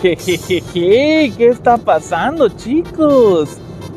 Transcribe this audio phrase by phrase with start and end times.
[0.00, 0.62] Jejeje,
[1.36, 3.50] ¿qué está pasando chicos?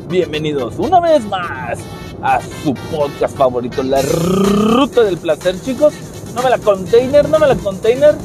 [0.08, 1.78] Bienvenidos una vez más
[2.22, 5.94] a su podcast favorito, La Ruta del Placer chicos.
[6.34, 8.16] No me la container, no me la container.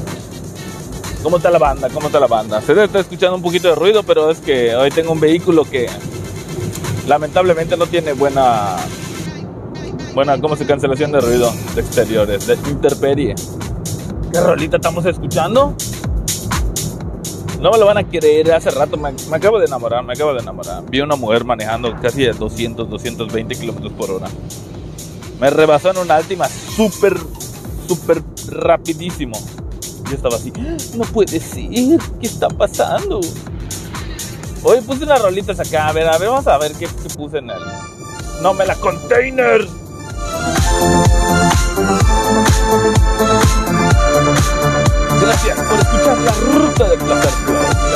[1.22, 1.88] ¿Cómo está la banda?
[1.88, 2.60] ¿Cómo está la banda?
[2.62, 5.88] Se estar escuchando un poquito de ruido, pero es que hoy tengo un vehículo que
[7.06, 8.76] lamentablemente no tiene buena
[10.14, 13.36] buena, ¿cómo se cancelación de ruido de exteriores, de interperie.
[14.32, 15.76] ¿Qué rolita estamos escuchando?
[17.60, 20.40] No me lo van a creer, hace rato me, acabo de enamorar, me acabo de
[20.40, 20.84] enamorar.
[20.88, 24.28] Vi una mujer manejando casi a 200, 220 kilómetros por hora.
[25.40, 27.16] Me rebasó en una última súper,
[27.88, 29.36] súper rapidísimo.
[30.08, 30.52] Yo estaba así,
[30.94, 33.20] no puede ser, ¿qué está pasando?
[34.62, 37.38] Hoy puse unas rolitas acá, a ver, a ver, vamos a ver qué, qué puse
[37.38, 37.58] en el...
[38.40, 39.66] No me la container.
[45.28, 47.32] Gracias por escuchar la ruta del placer.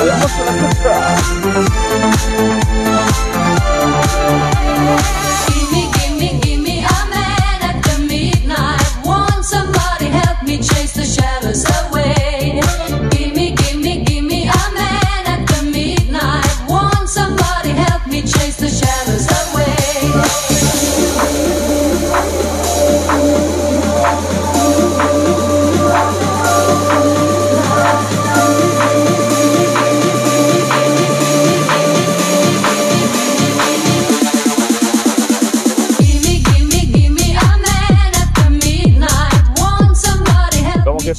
[0.04, 1.16] La fiesta.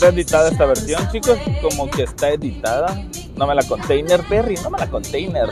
[0.04, 1.38] Está editada esta versión, chicos.
[1.62, 3.02] Como que está editada.
[3.38, 5.50] No me la container, Perry, no me la container.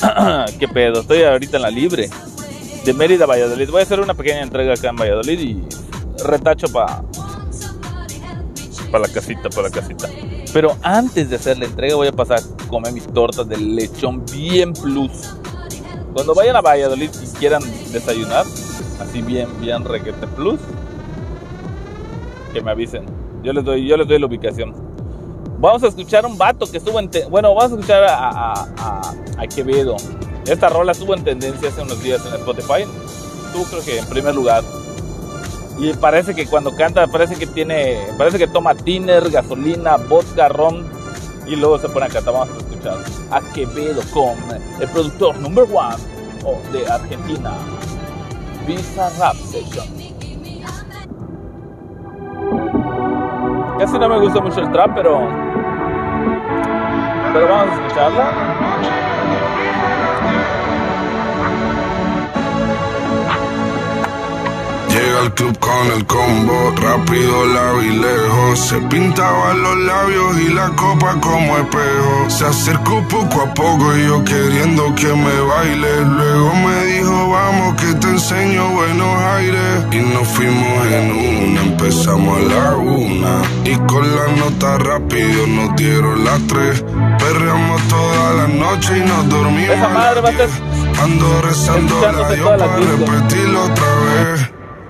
[0.58, 1.00] ¿Qué pedo?
[1.00, 2.10] Estoy ahorita en la libre.
[2.84, 3.70] De Mérida a Valladolid.
[3.70, 5.64] Voy a hacer una pequeña entrega acá en Valladolid y
[6.22, 7.02] retacho para
[8.90, 10.08] para la casita, para la casita.
[10.52, 14.24] Pero antes de hacer la entrega voy a pasar a comer mis tortas de lechón
[14.26, 15.34] bien plus.
[16.14, 17.62] Cuando vayan a Valladolid y quieran
[17.92, 18.46] desayunar,
[19.00, 20.60] así bien, bien requete plus,
[22.52, 23.15] que me avisen.
[23.46, 24.74] Yo les doy, yo les doy la ubicación.
[25.60, 27.08] Vamos a escuchar a un vato que estuvo en...
[27.30, 29.94] bueno, vamos a escuchar a, a, a- a Quevedo.
[30.48, 32.82] Esta rola estuvo en tendencia hace unos días en Spotify.
[33.46, 34.64] Estuvo creo que en primer lugar.
[35.78, 37.98] Y parece que cuando canta, parece que tiene...
[38.18, 40.84] Parece que toma tiner, gasolina, vodka, ron.
[41.46, 42.34] Y luego se pone a cantar.
[42.34, 42.96] Vamos a escuchar
[43.30, 44.34] a Quevedo con
[44.80, 45.94] el productor number one
[46.72, 47.52] de Argentina.
[48.66, 50.05] Visa Rap Session.
[53.78, 55.28] Casi no me gusta mucho el trap, pero.
[57.32, 58.95] Pero vamos a escucharla.
[65.26, 68.58] Al club con el combo, rápido, y lejos.
[68.58, 72.24] Se pintaban los labios y la copa como espejo.
[72.28, 76.00] Se acercó poco a poco y yo queriendo que me baile.
[76.04, 79.84] Luego me dijo, vamos que te enseño buenos aires.
[79.90, 83.42] Y nos fuimos en una, empezamos a la una.
[83.64, 86.84] Y con la nota rápido nos dieron las tres.
[87.18, 89.76] Perreamos toda la noche y nos dormimos.
[89.76, 90.98] Esa madre va a estar 10.
[91.02, 93.04] Ando rezando Dios la para disco.
[93.06, 94.55] repetirlo otra vez.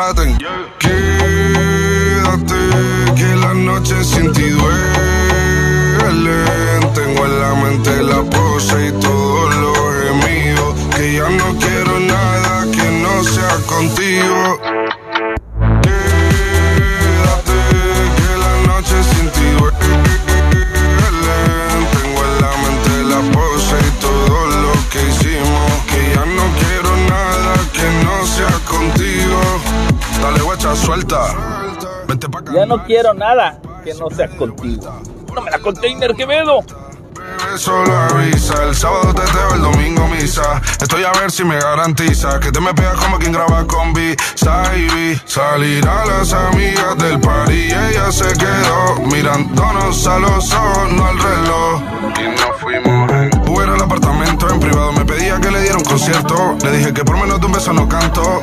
[0.00, 0.24] Quédate,
[3.16, 6.38] que la noche sin ti duele.
[6.94, 10.74] Tengo en la mente la pose y todos los gemidos.
[10.96, 14.59] Que ya no quiero nada que no sea contigo.
[31.00, 32.04] Suelta.
[32.06, 32.42] Vente pa'.
[32.52, 35.00] Ya no quiero nada que no sea contigo.
[35.34, 36.64] No me la container, Quevedo.
[37.56, 40.60] Solo avisa, el sábado teteo, el domingo misa.
[40.80, 44.16] Estoy a ver si me garantiza que te me pegas como quien graba con B.
[44.34, 51.06] Salir a las amigas del party y ella se quedó mirándonos a los ojos, no
[51.06, 51.82] al reloj.
[52.18, 55.84] Y nos fuimos en Uber al apartamento en privado, me pedía que le diera un
[55.84, 56.56] concierto.
[56.64, 58.42] Le dije que por menos de un beso no canto.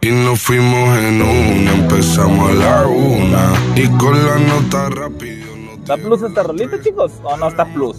[0.00, 3.52] Y nos fuimos en una, empezamos a la una.
[3.74, 7.12] Y con la nota rápido ¿Está plus esta rolita, chicos?
[7.24, 7.96] ¿O no está plus?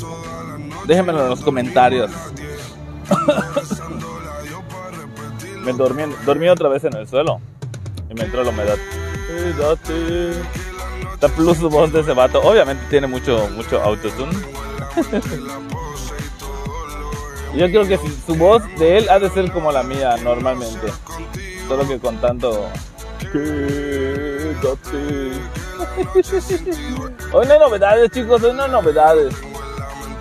[0.85, 2.09] Déjenmelo en los comentarios.
[5.65, 7.41] me dormí, dormí otra vez en el suelo.
[8.09, 8.77] Y me entró la humedad.
[11.13, 12.39] Está plus su voz de ese vato.
[12.41, 14.31] Obviamente tiene mucho, mucho autotune.
[17.55, 20.87] Yo creo que su voz de él ha de ser como la mía normalmente.
[21.69, 22.65] Solo que con tanto.
[23.31, 25.31] Quédate.
[27.31, 28.41] Hoy no hay novedades, chicos.
[28.41, 29.35] Hoy no hay novedades.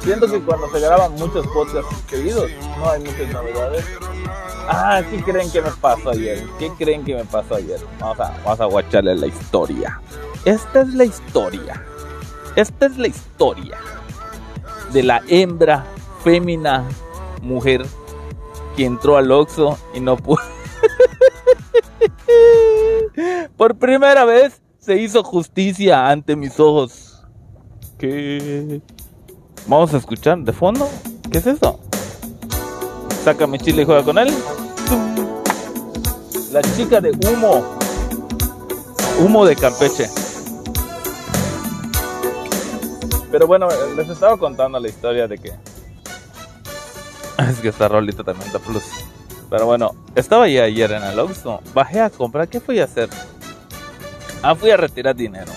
[0.01, 3.83] Siento que cuando se graban muchos podcasts seguidos, no hay muchas novedades.
[4.69, 6.45] Ah, ¿qué creen que me pasó ayer?
[6.59, 7.81] ¿Qué creen que me pasó ayer?
[7.99, 10.03] Vamos a, vamos a guacharle la historia.
[10.45, 11.83] Esta es la historia.
[12.57, 13.79] Esta es la historia
[14.93, 15.87] de la hembra,
[16.23, 16.85] fémina,
[17.41, 17.87] mujer
[18.77, 20.58] que entró al Oxxo y no pudo.
[23.57, 27.23] Por primera vez se hizo justicia ante mis ojos.
[27.99, 28.81] ¿Qué?
[29.67, 30.89] Vamos a escuchar de fondo.
[31.31, 31.81] ¿Qué es eso?
[33.25, 34.33] Sácame chile y juega con él.
[36.53, 37.77] La chica de humo.
[39.21, 40.09] Humo de Campeche.
[43.31, 45.53] Pero bueno, les estaba contando la historia de que.
[47.51, 48.85] Es que esta rolita también está plus.
[49.51, 51.61] Pero bueno, estaba ya ayer en el Oxxo.
[51.75, 52.49] Bajé a comprar.
[52.49, 53.09] ¿Qué fui a hacer?
[54.43, 55.53] Ah, fui a retirar dinero.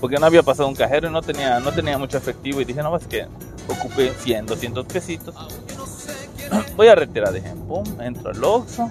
[0.00, 2.60] Porque no había pasado un cajero y no tenía, no tenía mucho efectivo.
[2.60, 3.26] Y dije, no, es que
[3.68, 5.34] ocupé 100, 200 pesitos.
[6.76, 8.90] Voy a retirar, dije, pum, entro al Oxxo.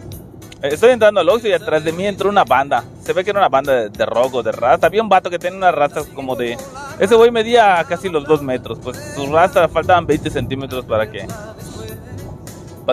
[0.61, 2.83] Eh, Estoy entrando al Oxxo y atrás de mí entró una banda.
[3.03, 4.87] Se ve que era una banda de, de rock o de raza.
[4.87, 6.57] Había un vato que tenía una raza como de...
[6.99, 8.79] Ese güey medía casi los dos metros.
[8.79, 11.27] Pues su raza faltaban 20 centímetros para que...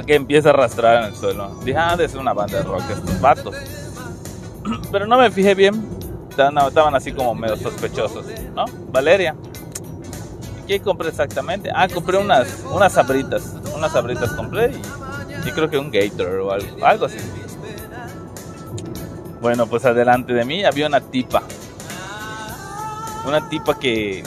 [0.05, 1.49] Que empiece a arrastrar en el suelo.
[1.65, 3.55] Dije, ah, de ser una banda de rock estos vatos.
[4.93, 5.97] Pero no me fijé bien.
[6.31, 8.67] Estaban, así como medio sospechosos, ¿no?
[8.91, 9.35] Valeria.
[10.67, 11.71] ¿Qué compré exactamente?
[11.75, 13.55] Ah, compré unas, unas sabritas.
[13.75, 17.19] Unas sabritas compré y, y creo que un Gator o algo, algo así.
[19.41, 21.43] Bueno, pues adelante de mí había una tipa.
[23.27, 24.23] Una tipa que...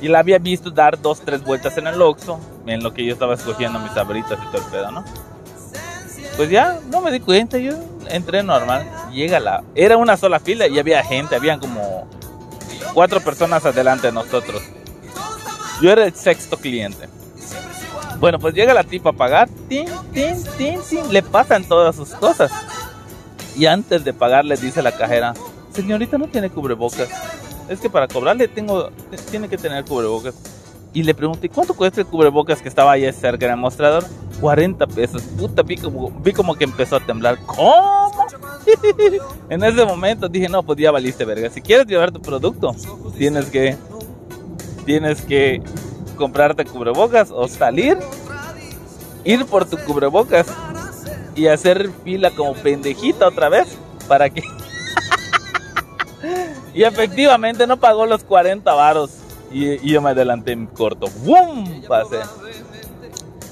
[0.00, 2.40] Y la había visto dar dos, tres vueltas en el Oxxo.
[2.66, 5.04] En lo que yo estaba escogiendo mis sabritas y todo el pedo, ¿no?
[6.36, 7.72] Pues ya, no me di cuenta, yo
[8.08, 8.88] entré normal.
[9.12, 9.62] Llega la...
[9.74, 12.06] Era una sola fila y había gente, habían como
[12.94, 14.62] cuatro personas adelante de nosotros.
[15.80, 17.08] Yo era el sexto cliente.
[18.18, 19.48] Bueno, pues llega la tipa a pagar.
[19.68, 21.12] Tin, tin, tin, tin.
[21.12, 22.50] Le pasan todas sus cosas.
[23.56, 25.34] Y antes de pagar le dice la cajera,
[25.72, 27.08] señorita no tiene cubrebocas.
[27.68, 28.90] Es que para cobrarle tengo,
[29.30, 30.34] tiene que tener cubrebocas.
[30.92, 34.04] Y le pregunté, ¿cuánto cuesta el cubrebocas que estaba ahí cerca en el mostrador?
[34.40, 35.22] 40 pesos.
[35.22, 37.38] Puta, vi como, vi como que empezó a temblar.
[37.46, 38.10] ¿Cómo?
[39.48, 41.48] en ese momento dije, no, pues ya valiste verga.
[41.50, 42.74] Si quieres llevar tu producto,
[43.16, 43.76] tienes que,
[44.84, 45.62] tienes que
[46.16, 47.96] comprarte cubrebocas o salir,
[49.24, 50.48] ir por tu cubrebocas
[51.36, 53.78] y hacer fila como pendejita otra vez
[54.08, 54.42] para que...
[56.74, 59.19] y efectivamente no pagó los 40 varos
[59.50, 61.08] y, yo me adelanté en corto.
[61.24, 61.82] ¡Bum!
[61.88, 62.20] Pasé.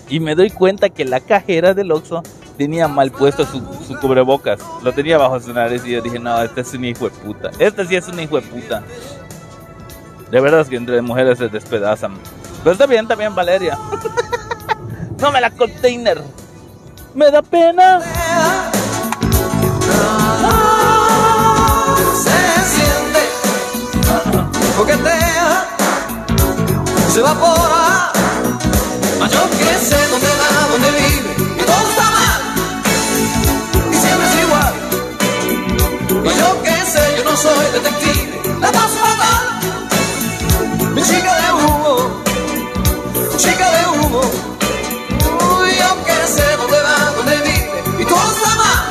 [0.09, 2.23] Y me doy cuenta que la cajera del Oxxo
[2.57, 4.61] tenía mal puesto su, su cubrebocas.
[4.83, 7.51] Lo tenía bajo su nariz y yo dije, no, este es un hijo de puta.
[7.59, 8.83] Este sí es un hijo de puta.
[10.31, 12.15] De verdad es que entre mujeres se despedazan.
[12.63, 13.79] Pero está bien, también Valeria.
[15.21, 16.23] no me la container.
[17.15, 18.01] Me da pena.
[27.19, 28.13] Se evapora.
[29.19, 32.41] Mas yo que sé dónde va, dónde vive, y todo está mal,
[33.91, 34.75] y siempre es igual.
[36.25, 39.45] Mas yo que sé, yo no soy detective, la paso fatal.
[40.95, 42.23] Mi chica de humo,
[43.37, 44.21] chica de humo.
[45.61, 48.83] Uy, yo que sé dónde va, dónde vive, y todo está mal.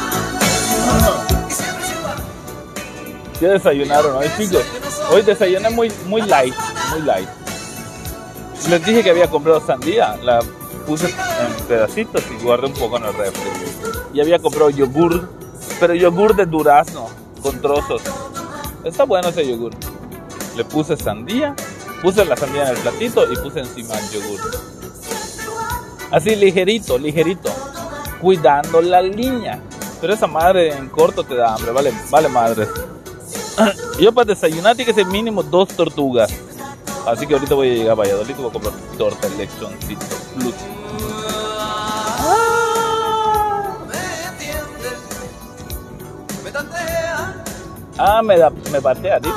[1.49, 2.17] Y siempre es igual.
[3.39, 4.65] ¿Qué desayunaron hoy, chicos?
[5.11, 6.55] Hoy desayuné muy, muy light,
[6.91, 7.29] muy light.
[8.69, 10.41] Les dije que había comprado sandía, la
[10.85, 13.49] puse en pedacitos y guardé un poco en el refri.
[14.13, 15.29] Y había comprado yogur,
[15.79, 17.07] pero yogur de durazno,
[17.41, 18.01] con trozos.
[18.83, 19.71] Está bueno ese yogur.
[20.57, 21.55] Le puse sandía,
[22.01, 24.39] puse la sandía en el platito y puse encima el yogur.
[26.11, 27.49] Así ligerito, ligerito,
[28.21, 29.61] cuidando la línea.
[30.01, 32.67] Pero esa madre en corto te da hambre, vale, vale madre.
[33.99, 36.33] Yo para desayunar tiene que ser mínimo dos tortugas.
[37.07, 39.29] Así que ahorita voy a llegar a Valladolid y voy a comprar torta
[46.43, 47.45] me tantea,
[47.97, 49.35] Ah, me, da, me patea, dice.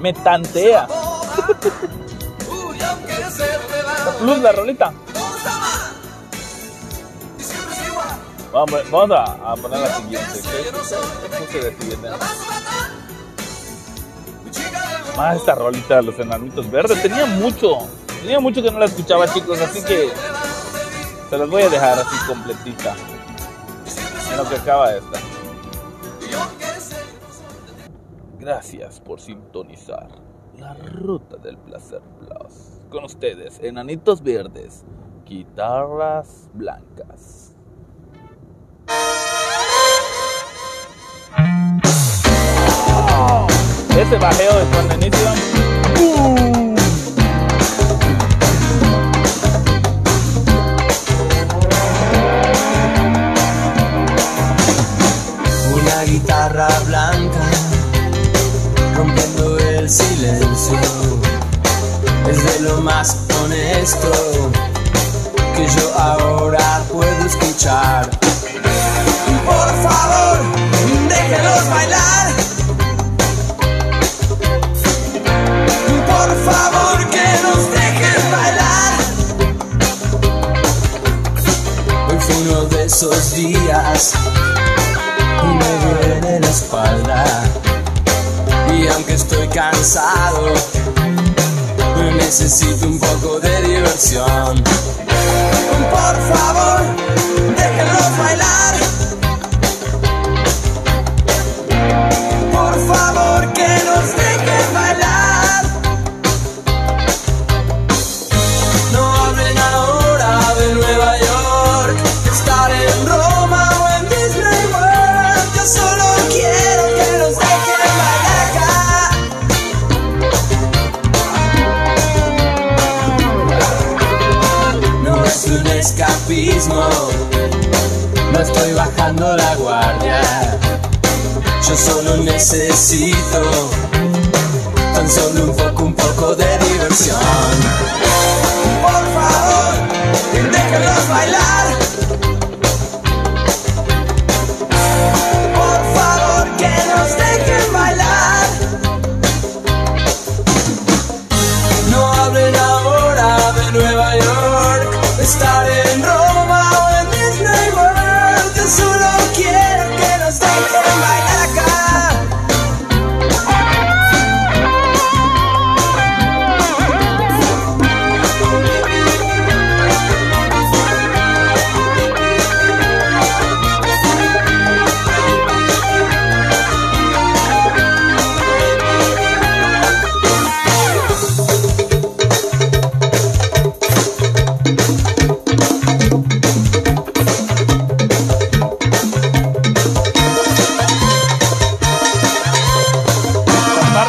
[0.00, 0.86] Me tantea.
[4.20, 4.92] Luz la rolita.
[8.52, 10.30] Vamos, vamos a, a poner la siguiente.
[10.32, 11.46] si ¿qué?
[11.52, 12.14] ¿Qué del
[15.16, 17.00] Ah, esta rolita de los enanitos verdes.
[17.02, 17.78] Tenía mucho.
[18.22, 19.60] Tenía mucho que no la escuchaba, chicos.
[19.60, 20.10] Así que
[21.28, 22.94] se las voy a dejar así completita.
[24.30, 25.18] En lo que acaba esta.
[28.38, 30.08] Gracias por sintonizar
[30.56, 32.80] la ruta del placer plus.
[32.90, 34.84] Con ustedes, enanitos verdes,
[35.26, 37.49] guitarras blancas.
[44.00, 46.59] Ese bajeo de cuando inicio.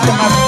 [0.04, 0.41] La parte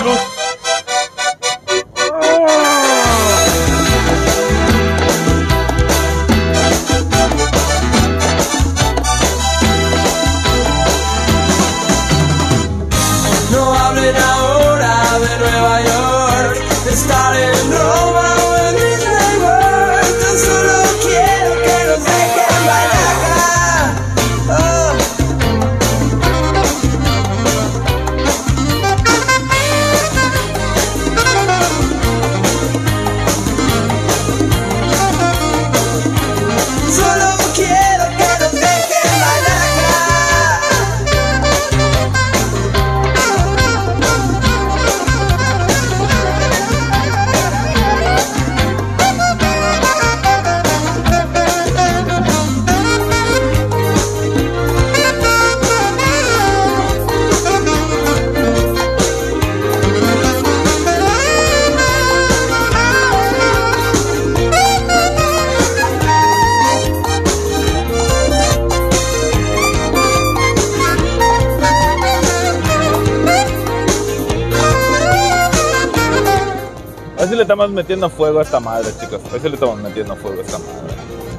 [77.53, 79.21] estamos metiendo fuego a esta madre, chicos.
[79.27, 80.95] A ver si le estamos metiendo fuego a esta madre.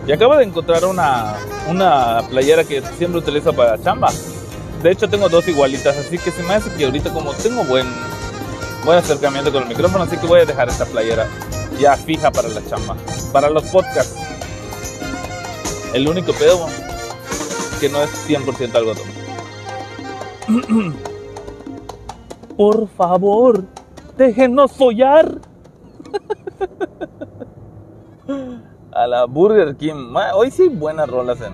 [0.06, 1.34] Y acabo de encontrar una,
[1.68, 4.12] una playera que siempre utilizo para chamba.
[4.80, 7.88] De hecho, tengo dos igualitas, así que se me hace que ahorita como tengo buen,
[8.84, 11.26] buen acercamiento con el micrófono, así que voy a dejar esta playera
[11.80, 12.94] ya fija para la chamba.
[13.32, 14.16] Para los podcasts.
[15.94, 16.68] El único pedo
[17.80, 19.08] que no es 100% algodón.
[22.56, 23.64] Por favor,
[24.16, 25.40] déjenos follar.
[28.92, 30.14] A la Burger King.
[30.34, 31.52] Hoy sí buenas rolas en.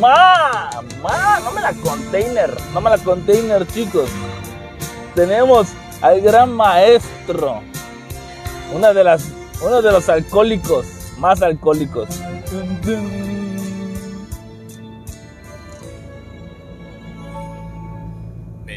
[0.00, 0.70] Ma,
[1.02, 4.10] ma, no me la container, no me la container, chicos.
[5.14, 5.68] Tenemos
[6.00, 7.60] al gran maestro.
[8.74, 9.30] Una de las,
[9.64, 10.86] uno de los alcohólicos
[11.18, 12.08] más alcohólicos.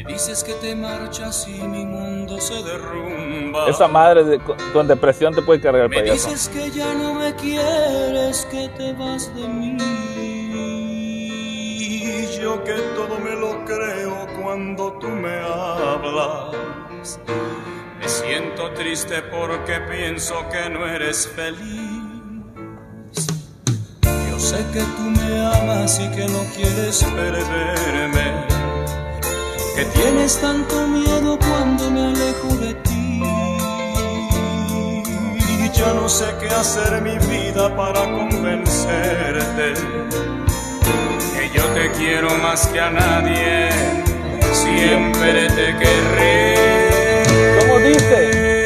[0.04, 3.68] Me dices que te marchas y mi mundo se derrumba.
[3.68, 6.28] Esa madre de- con, con depresión te puede cargar el Me payaso.
[6.28, 9.76] dices que ya no me quieres, que te vas de mí.
[12.40, 17.20] Yo que todo me lo creo cuando tú me hablas.
[18.00, 22.02] Me siento triste porque pienso que no eres feliz.
[24.28, 28.51] Yo sé que tú me amas y que no quieres perderme.
[29.74, 33.22] Que tienes tanto miedo cuando me alejo de ti.
[35.82, 39.74] Ya no sé qué hacer mi vida para convencerte.
[41.34, 43.68] Que yo te quiero más que a nadie.
[44.52, 47.24] Siempre te querré.
[47.58, 48.64] ¿Cómo dice?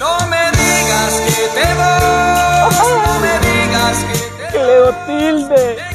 [0.00, 2.76] No me digas que te vas.
[2.80, 5.85] No me digas que te Cleo Tilde.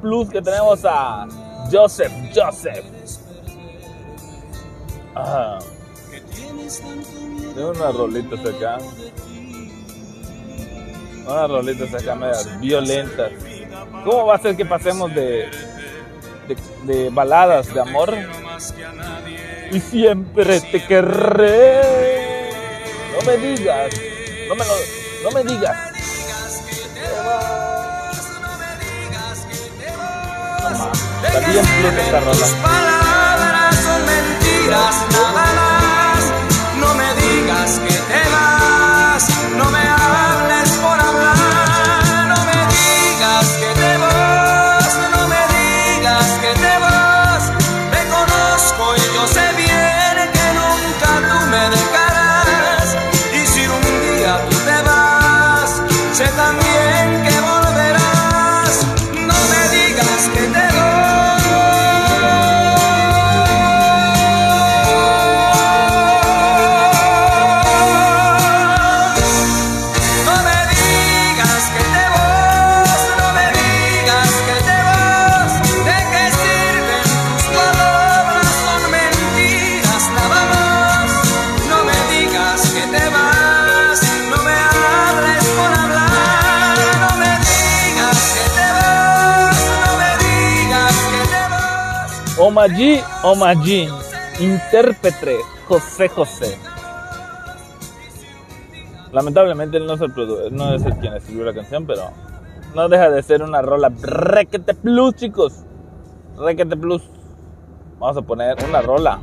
[0.00, 1.26] Plus que tenemos a
[1.70, 2.12] Joseph?
[2.34, 2.84] Joseph.
[7.54, 8.78] Tengo unas rolitas acá.
[11.26, 13.32] Unas rolitas acá medias violentas.
[14.04, 15.50] ¿Cómo va a ser que pasemos de,
[16.84, 18.14] de, baladas de amor?
[19.70, 21.82] Y siempre te querré.
[23.12, 23.92] No me digas.
[24.48, 24.64] No me,
[25.22, 25.89] no me digas.
[31.32, 31.64] Está bien
[31.98, 32.32] esta rola.
[32.32, 35.09] Tus palabras son mentiras
[92.60, 93.88] Omaji, Omaji,
[94.38, 96.58] intérprete José José.
[99.12, 100.12] Lamentablemente él no es el
[100.54, 102.10] no es el quien escribió la canción, pero
[102.74, 105.64] no deja de ser una rola requete plus, chicos.
[106.36, 107.02] Requete plus.
[107.98, 109.20] Vamos a poner una rola.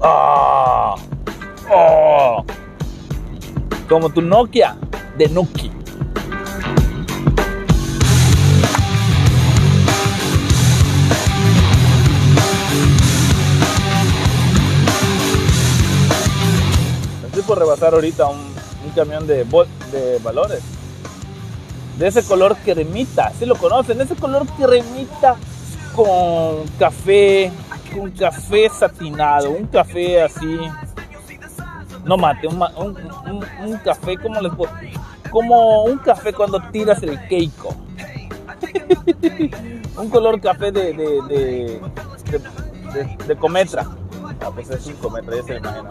[0.00, 0.94] ¡Ah!
[1.70, 2.46] ¡Oh!
[3.90, 4.78] Como tu Nokia
[5.18, 5.70] de Nuki.
[17.54, 20.60] Por rebasar ahorita un, un camión de, de valores.
[21.98, 23.30] De ese color cremita.
[23.38, 25.36] Si lo conocen, ese color cremita
[25.94, 27.52] con café,
[27.94, 30.58] con café satinado, un café así.
[32.04, 32.96] No mate, un, un-
[33.30, 34.72] un- un café como les puedo-
[35.30, 37.72] como un café cuando tiras el keiko.
[39.96, 41.80] un color café de de, de,
[42.32, 42.38] de,
[42.92, 43.86] de- de cometra.
[44.40, 45.90] Ah, pues es un cometra, ya se me imagina.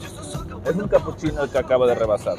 [0.66, 2.38] Es un capuchino el que acaba de rebasar.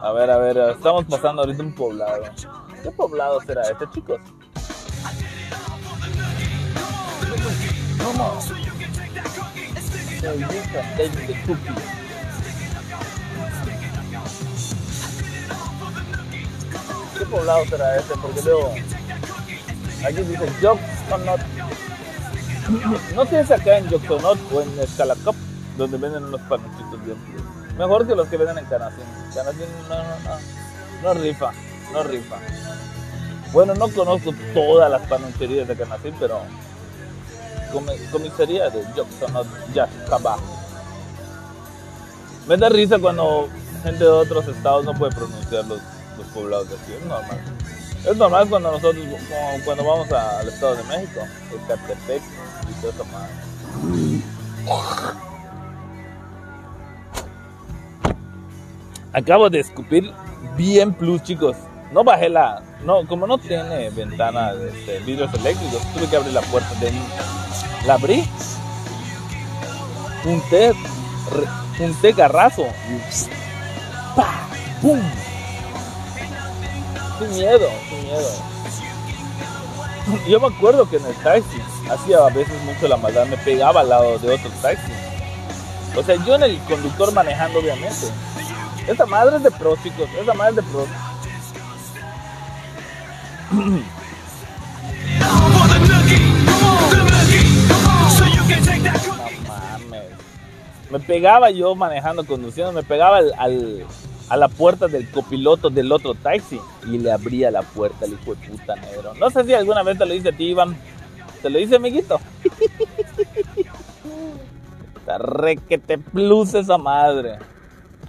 [0.01, 2.23] A ver, a ver, estamos pasando ahorita un poblado.
[2.83, 4.19] ¿Qué poblado será este, chicos?
[17.19, 18.15] ¿Qué poblado será este?
[18.23, 18.73] Porque veo.
[20.03, 20.47] Aquí dice
[21.09, 21.41] Jocksonot.
[23.15, 25.37] No si acá en Jocksonot o en Escalacop,
[25.79, 27.17] donde venden unos panecitos bien.
[27.79, 29.05] Mejor que los que venden en Canacín.
[29.35, 30.39] Canacín no, no, no.
[31.03, 31.53] No rifa,
[31.93, 32.37] no rifa.
[33.53, 36.41] Bueno, no conozco todas las panaderías de Canacín, pero
[38.11, 40.39] comisaría de Jocksonot, Yashkaba.
[42.49, 43.49] Me da risa cuando
[43.83, 45.81] gente de otros estados no puede pronunciar los,
[46.17, 46.93] los poblados de aquí.
[46.93, 47.41] Es normal.
[48.07, 49.05] Es normal cuando nosotros,
[49.65, 51.21] cuando vamos al Estado de México,
[51.65, 52.23] Ecatepec
[52.71, 53.33] y toda esa madre.
[59.13, 60.13] Acabo de escupir
[60.57, 61.57] bien plus, chicos.
[61.93, 62.63] No bajé la.
[62.85, 66.93] No, como no tiene ventana de este, vidrios eléctricos, tuve que abrir la puerta de.
[67.87, 68.25] La abrí.
[70.23, 70.73] Junté.
[70.73, 72.63] re- Junté garrazo.
[72.63, 74.49] Y ¡pa!
[74.83, 75.01] ¡Pum!
[77.19, 77.69] Sin miedo,
[80.29, 81.59] Yo me acuerdo que en el taxi
[81.91, 84.93] hacía a veces mucho la maldad, me pegaba al lado de otro taxi.
[85.97, 88.07] O sea, yo en el conductor manejando, obviamente.
[88.87, 90.09] Esa madre es de pros, chicos.
[90.21, 90.89] Esa madre es de pros.
[95.19, 95.49] No
[99.49, 100.03] mames.
[100.91, 103.85] Me pegaba yo manejando, conduciendo, me pegaba al-
[104.29, 108.35] a la puerta del copiloto del otro taxi y le abría la puerta al hijo
[108.35, 109.15] de puta negro.
[109.15, 110.77] No sé si alguna vez te lo hice a ti, Iván.
[111.43, 112.19] ¿Te lo hice, amiguito?
[114.97, 117.39] Está requete plus esa madre.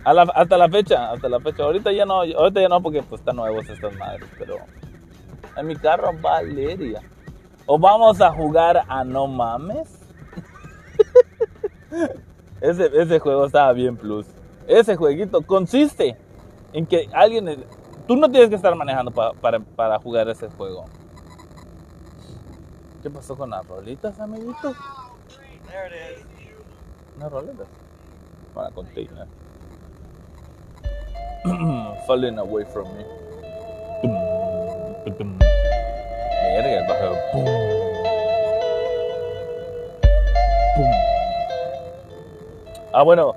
[0.03, 1.63] A la- hasta la fecha, hasta la fecha.
[1.63, 4.55] Ahorita ya no, ahorita ya no porque pues están nuevos estas madres, pero
[5.55, 7.01] en mi carro Valeria.
[7.65, 9.99] O vamos a jugar a no mames.
[12.61, 14.25] Ese juego estaba bien plus.
[14.67, 16.17] Ese jueguito consiste
[16.73, 17.65] en que alguien...
[18.07, 20.85] Tú no tienes que estar manejando pa- para, para jugar ese juego.
[23.03, 24.75] ¿Qué pasó con las rolitas, amiguitos?
[27.17, 27.67] Unas rolitas.
[28.53, 29.27] Para container.
[32.07, 33.05] Falling away from me.
[36.43, 36.85] Verga, el.
[37.31, 37.45] Pum.
[40.75, 40.91] Pum.
[42.93, 43.35] Ah, bueno,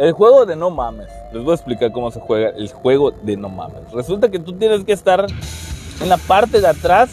[0.00, 1.08] el juego de no mames.
[1.30, 3.92] Les voy a explicar cómo se juega el juego de no mames.
[3.92, 5.26] Resulta que tú tienes que estar
[6.00, 7.10] en la parte de atrás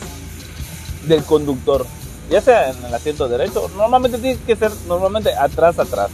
[1.05, 1.85] del conductor.
[2.29, 6.09] Ya sea en el asiento derecho, normalmente tienes que ser normalmente atrás, atrás.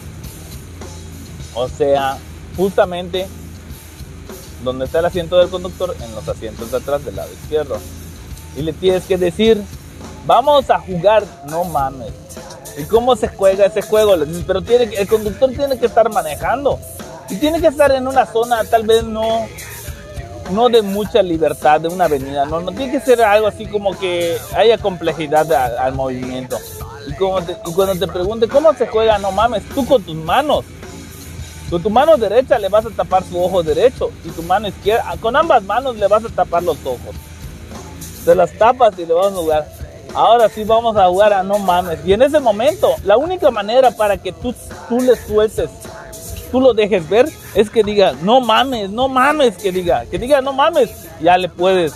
[1.53, 2.17] O sea,
[2.57, 3.27] justamente
[4.63, 7.77] donde está el asiento del conductor, en los asientos de atrás del lado izquierdo.
[8.57, 9.61] Y le tienes que decir,
[10.25, 12.13] vamos a jugar, no mames.
[12.77, 14.15] ¿Y cómo se juega ese juego?
[14.47, 16.79] Pero tiene el conductor tiene que estar manejando.
[17.29, 19.47] Y tiene que estar en una zona tal vez no,
[20.51, 22.45] no de mucha libertad, de una avenida.
[22.45, 26.57] No, no tiene que ser algo así como que haya complejidad al, al movimiento.
[27.07, 30.15] Y, como te- y cuando te pregunte cómo se juega, no mames, tú con tus
[30.15, 30.65] manos.
[31.69, 35.15] Con tu mano derecha le vas a tapar su ojo derecho y tu mano izquierda,
[35.19, 37.15] con ambas manos le vas a tapar los ojos.
[38.23, 39.67] Se las tapas y le vas a jugar.
[40.13, 41.99] Ahora sí vamos a jugar a no mames.
[42.05, 44.53] Y en ese momento, la única manera para que tú,
[44.87, 45.69] tú le sueltes,
[46.51, 50.41] tú lo dejes ver, es que diga, no mames, no mames, que diga, que diga,
[50.41, 50.89] no mames,
[51.19, 51.93] ya le puedes,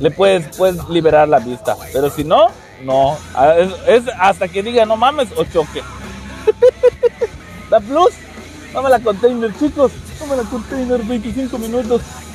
[0.00, 1.76] le puedes, puedes liberar la vista.
[1.92, 2.48] Pero si no,
[2.82, 3.16] no,
[3.86, 5.82] es, hasta que diga, no mames, o choque.
[7.70, 8.10] La plus,
[8.74, 9.92] no me la container, chicos.
[10.18, 12.02] Tómala container, 25 minutos.